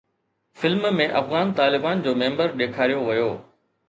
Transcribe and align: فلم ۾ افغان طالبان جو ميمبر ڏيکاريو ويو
فلم 0.59 0.85
۾ 1.01 1.05
افغان 1.19 1.51
طالبان 1.59 2.01
جو 2.07 2.13
ميمبر 2.21 2.57
ڏيکاريو 2.63 3.05
ويو 3.11 3.29